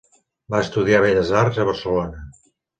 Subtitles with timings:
[0.53, 2.27] Va estudiar Belles Arts a Barcelona.